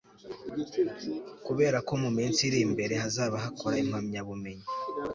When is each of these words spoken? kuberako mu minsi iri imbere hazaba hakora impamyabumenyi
kuberako 1.45 1.91
mu 2.03 2.09
minsi 2.17 2.39
iri 2.47 2.59
imbere 2.67 2.93
hazaba 3.03 3.35
hakora 3.45 3.75
impamyabumenyi 3.83 4.65